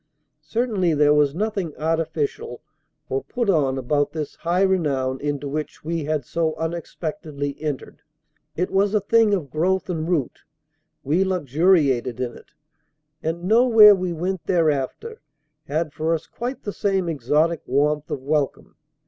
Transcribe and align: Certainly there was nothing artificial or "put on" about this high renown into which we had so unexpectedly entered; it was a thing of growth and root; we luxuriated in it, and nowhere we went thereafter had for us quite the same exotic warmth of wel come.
Certainly 0.47 0.95
there 0.95 1.13
was 1.13 1.35
nothing 1.35 1.77
artificial 1.77 2.63
or 3.07 3.23
"put 3.23 3.51
on" 3.51 3.77
about 3.77 4.13
this 4.13 4.33
high 4.37 4.63
renown 4.63 5.19
into 5.21 5.47
which 5.47 5.83
we 5.85 6.05
had 6.05 6.25
so 6.25 6.55
unexpectedly 6.55 7.55
entered; 7.61 8.01
it 8.55 8.71
was 8.71 8.95
a 8.95 8.99
thing 8.99 9.31
of 9.35 9.51
growth 9.51 9.91
and 9.91 10.09
root; 10.09 10.39
we 11.03 11.23
luxuriated 11.23 12.19
in 12.19 12.35
it, 12.35 12.49
and 13.21 13.43
nowhere 13.43 13.93
we 13.93 14.11
went 14.11 14.43
thereafter 14.47 15.21
had 15.67 15.93
for 15.93 16.15
us 16.15 16.25
quite 16.25 16.63
the 16.63 16.73
same 16.73 17.07
exotic 17.07 17.61
warmth 17.67 18.09
of 18.09 18.23
wel 18.23 18.47
come. 18.47 18.75